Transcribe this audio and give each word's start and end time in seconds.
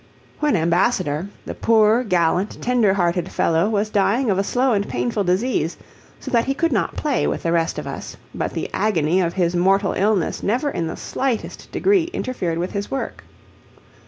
When 0.39 0.55
Ambassador, 0.55 1.27
the 1.45 1.53
poor, 1.53 2.03
gallant, 2.03 2.59
tender 2.59 2.95
hearted 2.95 3.29
fellow 3.31 3.69
was 3.69 3.91
dying 3.91 4.31
of 4.31 4.39
a 4.39 4.43
slow 4.43 4.73
and 4.73 4.89
painful 4.89 5.23
disease, 5.23 5.77
so 6.19 6.31
that 6.31 6.45
he 6.45 6.55
could 6.55 6.71
not 6.71 6.95
play 6.95 7.27
with 7.27 7.43
the 7.43 7.51
rest 7.51 7.77
of 7.77 7.85
us, 7.85 8.17
but 8.33 8.53
the 8.53 8.67
agony 8.73 9.21
of 9.21 9.33
his 9.35 9.55
mortal 9.55 9.93
illness 9.93 10.41
never 10.41 10.71
in 10.71 10.87
the 10.87 10.97
slightest 10.97 11.71
degree 11.71 12.05
interfered 12.13 12.57
with 12.57 12.71
his 12.71 12.89
work. 12.89 13.23